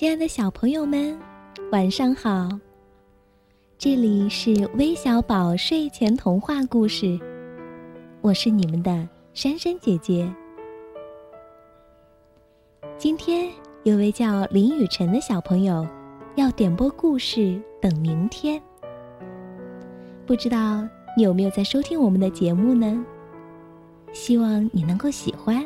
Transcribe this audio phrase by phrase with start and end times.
[0.00, 1.14] 亲爱的小朋友们，
[1.70, 2.48] 晚上好！
[3.76, 7.20] 这里是微小宝睡前童话故事，
[8.22, 10.26] 我是你们的珊珊姐姐。
[12.96, 13.50] 今天
[13.82, 15.86] 有位叫林雨晨的小朋友
[16.34, 18.58] 要点播故事，等明天。
[20.24, 20.80] 不知道
[21.14, 23.04] 你有没有在收听我们的节目呢？
[24.14, 25.62] 希望你能够喜欢。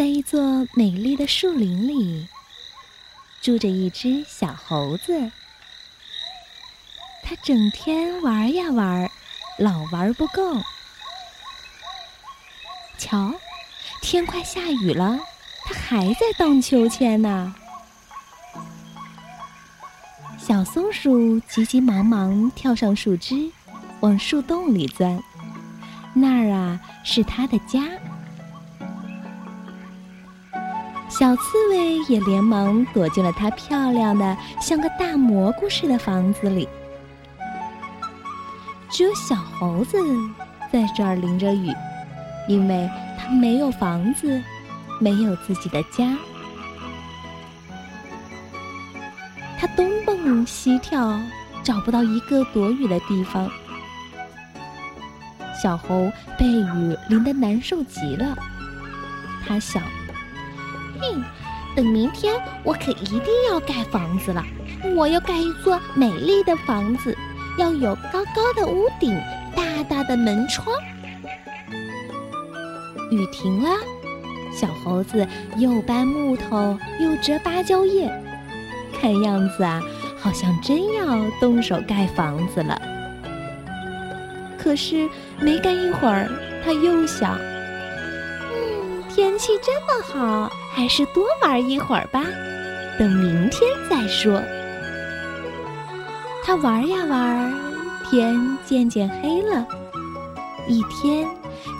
[0.00, 2.26] 在一座美丽的树林里，
[3.42, 5.30] 住着一只小猴子。
[7.22, 9.10] 它整天玩呀玩，
[9.58, 10.56] 老玩不够。
[12.96, 13.34] 瞧，
[14.00, 15.18] 天快下雨了，
[15.66, 17.54] 它还在荡秋千呢。
[20.38, 23.52] 小松鼠急急忙忙跳上树枝，
[24.00, 25.22] 往树洞里钻。
[26.14, 27.86] 那儿啊，是它的家。
[31.20, 36.66] 小刺猬也连忙躲进了它漂亮的像个大蘑菇似的房子里。
[38.88, 39.98] 只有小猴子
[40.72, 41.70] 在这儿淋着雨，
[42.48, 44.42] 因为它没有房子，
[44.98, 46.16] 没有自己的家。
[49.58, 51.20] 它东蹦西跳，
[51.62, 53.46] 找不到一个躲雨的地方。
[55.62, 58.34] 小猴被雨淋得难受极了，
[59.46, 59.82] 他想。
[61.00, 61.14] 嘿，
[61.74, 64.44] 等明天我可一定要盖房子了。
[64.94, 67.16] 我要盖一座美丽的房子，
[67.58, 69.18] 要有高高的屋顶、
[69.56, 70.76] 大大的门窗。
[73.10, 73.70] 雨停了，
[74.52, 75.26] 小猴子
[75.56, 78.10] 又搬木头又折芭蕉叶，
[79.00, 79.82] 看样子啊，
[80.18, 82.80] 好像真要动手盖房子了。
[84.58, 85.08] 可是
[85.40, 86.30] 没干一会儿，
[86.62, 87.38] 他又想。
[88.52, 92.24] 嗯天气这么好，还是多玩一会儿吧，
[92.98, 94.40] 等明天再说。
[96.44, 97.54] 他玩呀玩，
[98.08, 99.66] 天渐渐黑了，
[100.66, 101.26] 一天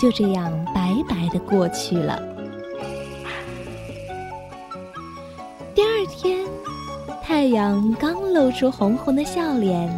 [0.00, 2.20] 就这样白白的过去了。
[5.74, 6.46] 第二天，
[7.22, 9.92] 太阳刚露出红红的笑脸，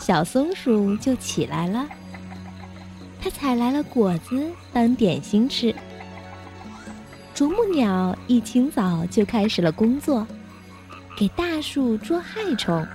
[0.00, 1.86] 小松鼠就起来了。
[3.20, 5.74] 它采来了果子当点心吃。
[7.34, 10.24] 啄木鸟一清早就开始了工作，
[11.16, 12.86] 给大树捉害虫。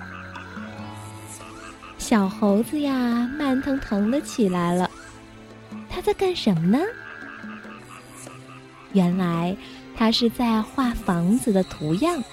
[1.97, 4.89] 小猴子呀，慢腾腾的起来了，
[5.89, 6.79] 他在干什么呢？
[8.93, 9.55] 原来
[9.97, 12.23] 他是在画房子的图样。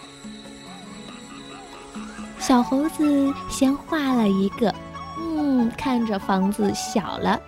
[2.38, 4.72] 小猴子先画了一个，
[5.18, 7.40] 嗯，看着房子小了，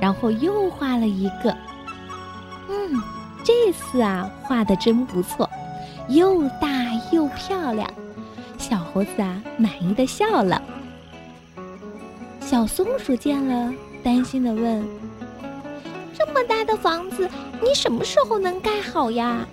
[0.00, 1.56] 然后又画了一个，
[2.68, 3.00] 嗯。
[3.52, 5.50] 这次啊，画的真不错，
[6.08, 6.68] 又大
[7.10, 7.92] 又漂亮。
[8.56, 10.62] 小猴子啊，满意的笑了。
[12.40, 13.74] 小松鼠见了，
[14.04, 14.86] 担心的问
[16.16, 17.28] ：“这么大的房子，
[17.60, 19.44] 你什么时候能盖好呀？”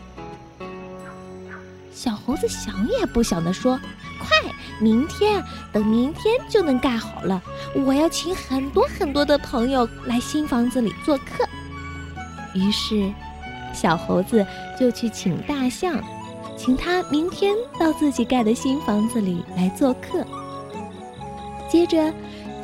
[1.92, 3.80] 小猴子想也不想的说
[4.22, 4.30] ：“快，
[4.80, 5.44] 明天，
[5.74, 7.42] 等明天就能盖好了。
[7.74, 11.44] 我要请很多很多的朋友来新房子里做客。”
[12.54, 13.12] 于是。
[13.78, 14.44] 小猴子
[14.80, 16.02] 就去请大象，
[16.58, 20.26] 请他明天到自己盖的新房子里来做客。
[21.70, 22.12] 接着，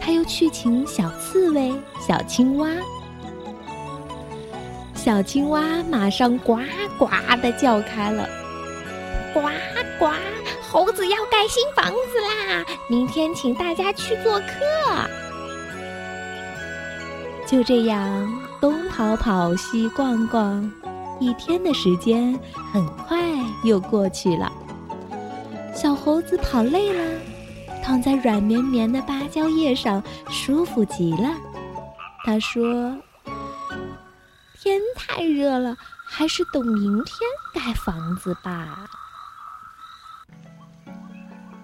[0.01, 2.67] 他又去请小刺猬、小青蛙。
[4.95, 6.57] 小青蛙马上呱
[6.97, 7.07] 呱
[7.41, 8.27] 的叫开了
[9.33, 9.41] ：“呱
[9.99, 10.09] 呱，
[10.67, 12.65] 猴子要盖新房子啦！
[12.89, 14.45] 明天请大家去做客。”
[17.45, 20.71] 就这样，东跑跑，西逛逛。
[21.19, 22.37] 一天的时间
[22.71, 23.17] 很快
[23.63, 24.51] 又过去了，
[25.73, 27.21] 小猴子跑累了，
[27.81, 31.29] 躺在软绵绵的芭蕉叶上，舒服极了。
[32.25, 32.97] 他说
[34.59, 35.75] ：“天太热了，
[36.05, 37.17] 还是等明天
[37.53, 38.85] 盖房子吧。”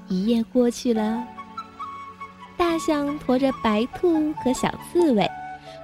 [0.08, 1.24] 一夜过去了，
[2.58, 5.30] 大象驮着白兔和小刺猬，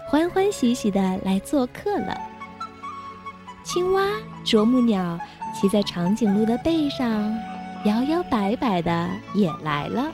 [0.08, 2.18] 欢欢喜喜的来做客了。
[3.66, 4.04] 青蛙、
[4.44, 5.20] 啄木鸟
[5.54, 7.36] 骑在长颈鹿的背上，
[7.84, 10.12] 摇摇摆摆的也来了。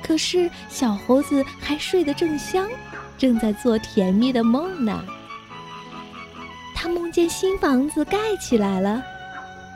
[0.00, 2.68] 可是小猴子还睡得正香，
[3.18, 5.04] 正在做甜蜜的梦呢。
[6.76, 9.02] 他梦见新房子盖起来了，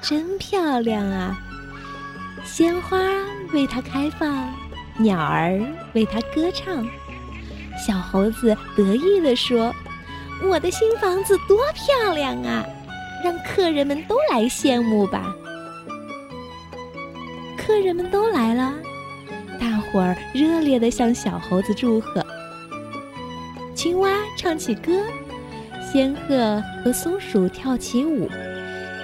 [0.00, 1.36] 真漂亮啊！
[2.44, 2.98] 鲜花
[3.52, 4.54] 为它开放，
[4.98, 5.60] 鸟儿
[5.94, 6.86] 为它歌唱。
[7.84, 9.74] 小猴子得意地说
[10.42, 12.64] ：“我的新房子多漂亮啊，
[13.24, 15.34] 让客人们都来羡慕吧。”
[17.58, 18.74] 客人们都来了，
[19.60, 22.24] 大伙儿热烈地向小猴子祝贺。
[23.74, 25.02] 青蛙唱起歌，
[25.92, 28.28] 仙鹤和松鼠跳起舞，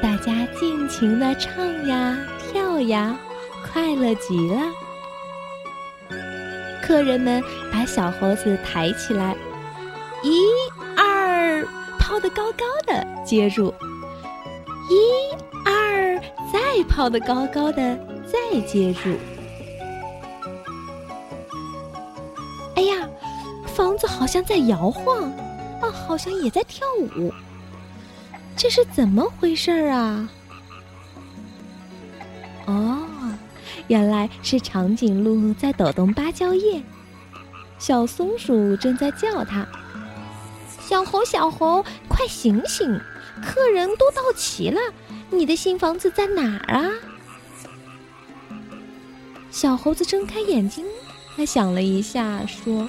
[0.03, 3.17] 大家尽情地唱呀跳呀，
[3.63, 4.57] 快乐极了。
[6.83, 7.43] 客人们
[7.73, 9.37] 把小猴子抬起来，
[10.23, 10.39] 咦、
[13.25, 13.73] 接住；
[14.91, 14.95] 一、
[15.65, 16.21] 二，
[16.53, 19.11] 再抛得高高的，再接住。
[22.77, 23.09] 哎呀，
[23.67, 25.23] 房子好像在摇晃，
[25.81, 26.87] 啊，好像也在跳
[27.17, 27.33] 舞。
[28.57, 30.29] 这是怎么回事儿啊？
[32.67, 32.99] 哦。
[33.89, 36.83] 原来是长颈鹿在抖动芭蕉叶，
[37.79, 39.67] 小松鼠正在叫它
[40.81, 42.99] ：“小猴，小猴，快醒醒！
[43.43, 44.81] 客人都到齐了，
[45.31, 46.91] 你的新房子在哪儿啊？”
[49.51, 50.85] 小猴子睁开眼睛，
[51.37, 52.89] 他想了一下，说：“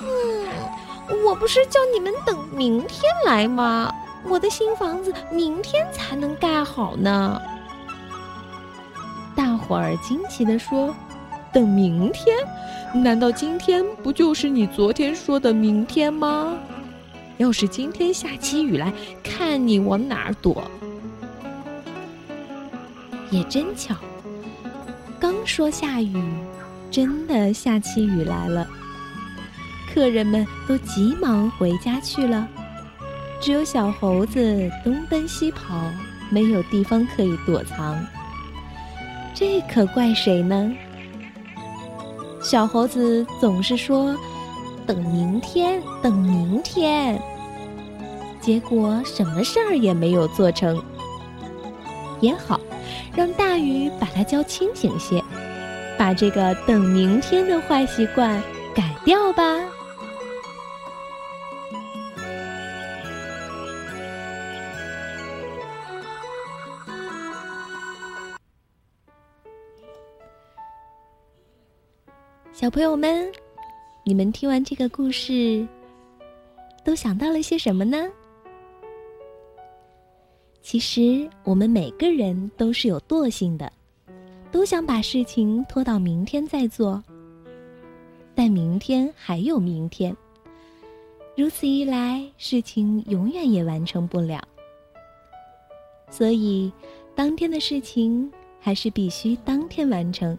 [0.00, 0.46] 嗯，
[1.24, 3.92] 我不是叫你们等明天来吗？
[4.28, 7.40] 我的新房子明天才能盖好呢。”
[9.34, 10.94] 大伙儿惊奇地说
[11.52, 12.36] ：“等明天？
[12.92, 16.58] 难道今天不就是你昨天说的明天吗？
[17.38, 18.92] 要是今天下起雨来，
[19.22, 20.70] 看你往哪儿躲！”
[23.30, 23.94] 也真巧，
[25.20, 26.22] 刚说下雨，
[26.90, 28.68] 真的下起雨来了。
[29.92, 32.46] 客人们都急忙回家去了，
[33.40, 35.90] 只有小猴子东奔西跑，
[36.30, 37.98] 没有地方可以躲藏。
[39.34, 40.72] 这可怪谁呢？
[42.40, 44.16] 小猴子总是说
[44.88, 47.20] “等明天，等明天”，
[48.40, 50.82] 结果什么事儿也没有做成。
[52.20, 52.58] 也好，
[53.14, 55.22] 让大雨把它浇清醒些，
[55.98, 58.42] 把这个“等明天”的坏习惯
[58.74, 59.44] 改掉吧。
[72.54, 73.30] 小朋友们，
[74.08, 75.68] 你们听完这个故事，
[76.82, 78.08] 都想到了些什么呢？
[80.62, 83.70] 其实我们每个人都是有惰性的，
[84.50, 87.04] 都想把事情拖到明天再做。
[88.34, 90.16] 但明天还有明天，
[91.36, 94.42] 如此一来，事情永远也完成不了。
[96.08, 96.72] 所以，
[97.14, 100.34] 当天的事情还是必须当天完成。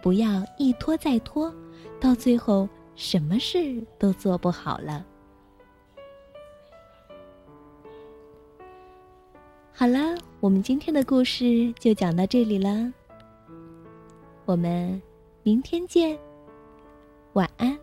[0.00, 1.52] 不要一拖再拖，
[2.00, 2.68] 到最后
[3.00, 5.02] 什么事都做不好了。
[9.72, 12.92] 好了，我们今天的故事就讲到这里了。
[14.44, 15.00] 我们
[15.42, 16.18] 明天见，
[17.32, 17.74] 晚安。